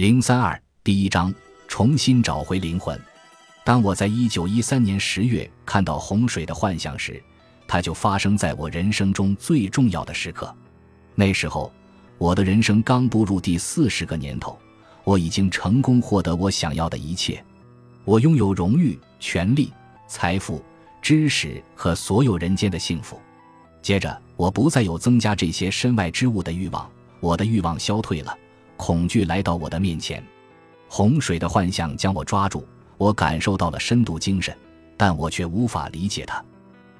[0.00, 1.30] 零三二第一章：
[1.68, 2.98] 重新找回灵魂。
[3.62, 7.22] 当我在一九一三年十月看到洪水的幻象时，
[7.68, 10.56] 它就发生在我人生中最重要的时刻。
[11.14, 11.70] 那时候，
[12.16, 14.58] 我的人生刚步入第四十个年头，
[15.04, 17.44] 我已经成功获得我想要的一切。
[18.06, 19.70] 我拥有荣誉、权利、
[20.08, 20.64] 财富、
[21.02, 23.20] 知识和所有人间的幸福。
[23.82, 26.90] 接着，我不再有增加这些身外之物的欲望，
[27.20, 28.34] 我的欲望消退了，
[28.80, 30.24] 恐惧来到我的面前。
[30.88, 34.56] 洪水的幻象将我抓住，我感受到了深度精神，
[34.96, 36.42] 但我却无法理解它。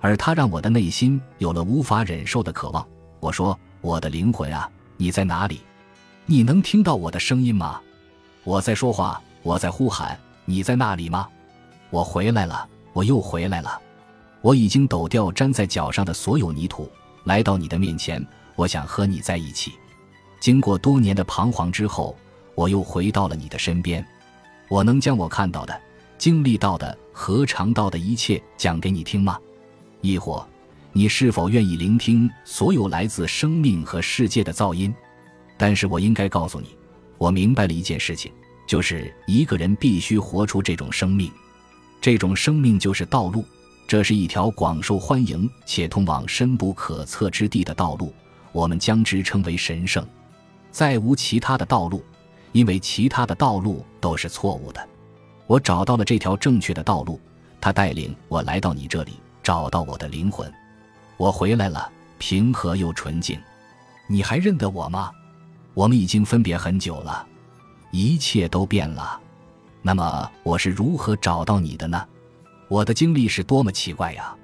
[0.00, 2.86] 而它让我的内心有了无法忍受的渴望。
[3.18, 5.62] 我说：“我的灵魂啊，你在哪里？
[6.26, 7.80] 你能听到我的声音吗？
[8.44, 11.28] 我在说话，我在呼喊，你在那里吗？
[11.90, 13.80] 我回来了，我又回来了。
[14.42, 16.88] 我已经抖掉粘在脚上的所有泥土，
[17.24, 18.24] 来到你的面前。
[18.54, 19.72] 我想和你在一起。
[20.44, 22.14] 经过多年的彷徨之后，
[22.54, 24.06] 我又回到了你的身边。
[24.68, 25.80] 我能将我看到的、
[26.18, 29.38] 经历到的和尝到的一切讲给你听吗？”
[30.02, 30.46] 亦或，
[30.92, 34.94] 你是否愿意聆听所有来自生命和世界的噪音？
[35.56, 36.76] 但是我应该告诉你，
[37.16, 38.30] 我明白了一件事情，
[38.68, 41.32] 就是一个人必须活出这种生命。
[42.02, 43.46] 这种生命就是道路，
[43.88, 48.12] 这是一条广受欢迎且通往深不可测之地的道路。
[48.52, 50.06] 我们将之称为神圣。
[50.74, 52.02] 再无其他的道路，
[52.50, 54.88] 因为其他的道路都是错误的。
[55.46, 57.20] 我找到了这条正确的道路，
[57.60, 59.12] 它带领我来到你这里。
[59.40, 60.52] 找到我的灵魂，
[61.16, 63.38] 我回来了，平和又纯净。
[64.08, 65.12] 你还认得我吗？
[65.74, 67.24] 我们已经分别很久了，
[67.92, 69.20] 一切都变了。
[69.82, 72.04] 那么我是如何找到你的呢？
[72.68, 74.34] 我的经历是多么奇怪呀！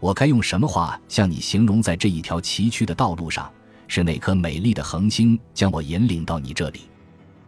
[0.00, 1.82] 我该用什么话向你形容？
[1.82, 3.52] 在这一条崎岖的道路上，
[3.88, 6.80] 是哪颗美丽的恒星将我引领到你这里？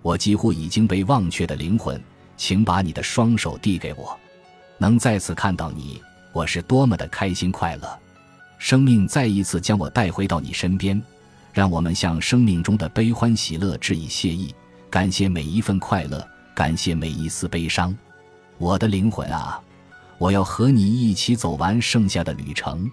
[0.03, 2.01] 我几乎已经被忘却的灵魂，
[2.37, 4.17] 请把你的双手递给我，
[4.79, 6.01] 能再次看到你。
[6.33, 7.99] 我是多么的开心快乐，
[8.59, 11.03] 生命再一次将我带回到你身边，
[11.53, 14.55] 让我们向生命中的悲欢喜乐致以谢意，
[14.89, 17.97] 感谢每一份快乐，感谢每一丝悲伤。
[18.57, 19.61] 我的灵魂啊，
[20.19, 22.89] 我要和你一起走完剩下的旅程，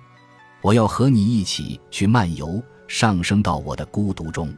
[0.62, 4.54] 我要和你一起去漫游，上升到我的孤独中。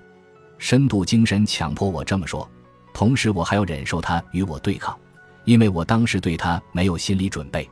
[0.58, 2.50] 深度精神强迫我这么说，
[2.94, 4.98] 同时我还要忍受它与我对抗，
[5.46, 7.70] 因为我当时对它没有心理准备。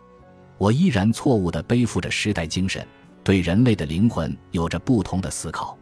[0.58, 2.86] 我依然错误地背负着时代精神，
[3.24, 5.78] 对人类的灵魂有着不同的思考。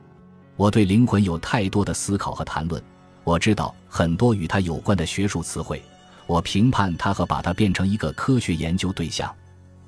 [0.56, 2.82] 我对灵魂有太多的思考和谈论。
[3.24, 5.82] 我知道很多与它有关的学术词汇。
[6.26, 9.30] 我评判它和把它变成一个科学研究对象。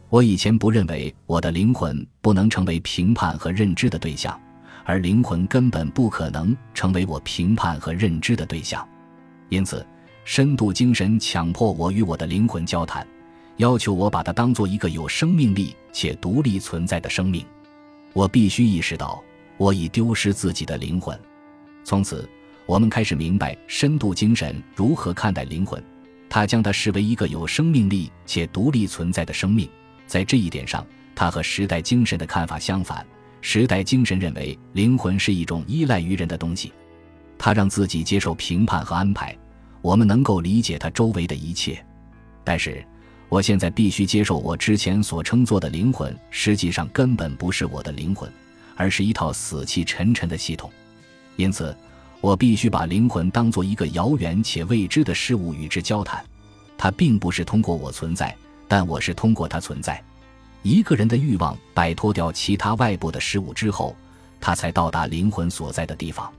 [0.09, 4.39] 我以前不认为我的灵魂不能成为评判和认知的对象，
[4.85, 8.87] 而灵魂根本不可能成为我评判和认知的对象。
[9.49, 9.85] 因此，
[10.23, 13.05] 深度精神强迫我与我的灵魂交谈。
[13.57, 17.45] 要求我把它当做一个有生命力且独立存在的生命，
[18.11, 19.23] 我必须意识到
[19.57, 21.17] 我已丢失自己的灵魂。
[21.83, 22.29] 从此，
[22.65, 25.81] 我们开始明白深度精神如何看待灵魂。
[26.27, 29.69] 他将它视为一个有生命力且独立存在的生命。
[30.05, 30.85] 在这一点上，
[31.15, 33.05] 他和时代精神的看法相反。
[33.47, 36.73] 时代精神认为灵魂是一种依赖于人的东西，
[37.37, 39.37] 他让自己接受评判和安排。
[39.83, 41.85] 我们能够理解他周围的一切，
[42.43, 42.83] 但是。
[43.29, 48.31] 我现在必须接受，我之前所称作的灵魂，实际上根本不是我的灵魂，
[48.75, 50.71] 而是一套死气沉沉的系统。
[51.35, 51.75] 因此，
[52.21, 56.23] 我必须把灵魂当做一个遥远且未知的事物与之交谈。
[56.77, 58.35] 它并不是通过我存在，
[58.67, 60.03] 但我是通过它存在。
[60.65, 63.95] 一个人的欲望摆脱掉其他外部的事物之后，
[64.41, 66.33] 他才到达灵魂所在的地方。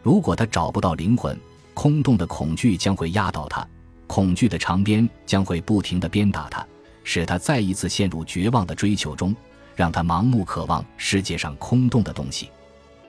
[0.00, 1.36] 如果他找不到灵魂，
[1.74, 3.66] 空洞的恐惧将会压倒他。
[4.06, 6.64] 恐惧的长鞭将会不停地鞭打他，
[7.02, 9.34] 使他再一次陷入绝望的追求中，
[9.74, 12.50] 让他盲目渴望世界上空洞的东西。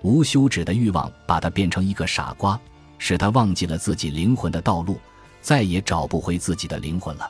[0.01, 2.59] 无休止的欲望把他变成一个傻瓜，
[2.97, 4.97] 使他忘记了自己灵魂的道路，
[5.41, 7.29] 再也找不回自己的灵魂了。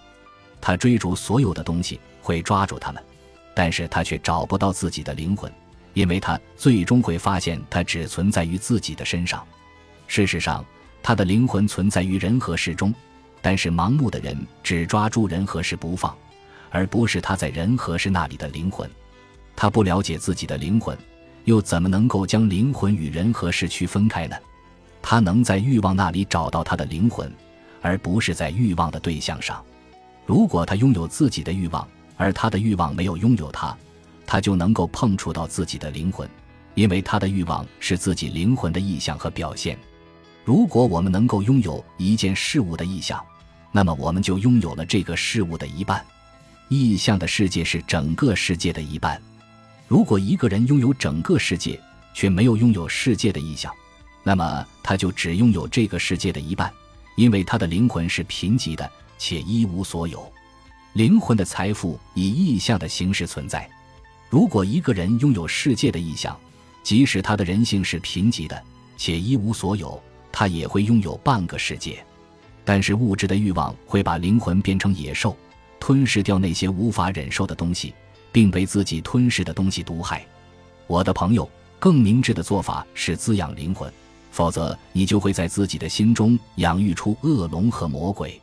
[0.62, 3.04] 他追逐所有的东西，会抓住他们，
[3.56, 5.52] 但是他却找不到自己的灵魂，
[5.94, 9.44] 因为他最终会发现它只存在于自己的身上。
[10.06, 10.64] 事实上，
[11.02, 12.94] 他的灵魂存在于人和事中。
[13.42, 16.18] 但是盲目的人只抓住人和事不放，
[16.72, 18.90] 而不是他在人和事那里的灵魂。
[19.56, 20.98] 他不了解自己的灵魂，
[21.44, 24.36] 又怎么能够将灵魂与人和事区分开呢？
[25.00, 27.32] 他能在欲望那里找到他的灵魂，
[27.84, 29.64] 而不是在欲望的对象上。
[30.26, 33.76] 如果他拥有自己的欲望，而他的欲望没有拥有他，
[34.26, 36.30] 他就能够碰触到自己的灵魂，
[36.74, 39.78] 因为他的欲望是自己灵魂的意象和表现。
[40.44, 43.24] 如果我们能够拥有一件事物的意象，
[43.72, 46.06] 那么我们就拥有了这个事物的一半。
[46.70, 49.22] 意象的世界是整个世界的一半。
[49.88, 51.80] 如果一个人拥有整个世界，
[52.14, 53.72] 却没有拥有世界的意象，
[54.24, 56.72] 那么他就只拥有这个世界的一半，
[57.18, 60.32] 因为他的灵魂是贫瘠的，且一无所有。
[60.96, 63.70] 灵魂的财富以意象的形式存在。
[64.30, 66.40] 如果一个人拥有世界的意象，
[66.84, 68.64] 即使他的人性是贫瘠的，
[68.96, 70.02] 且一无所有，
[70.32, 72.02] 他也会拥有半个世界。
[72.64, 75.36] 但是物质的欲望会把灵魂变成野兽，
[75.82, 77.94] 吞噬掉那些无法忍受的东西，
[78.32, 80.26] 并被自己吞噬的东西毒害。
[80.88, 83.92] 我的朋友，更明智的做法是滋养灵魂，
[84.32, 88.42] 否则你就会在自己的心中养育出恶龙和魔鬼。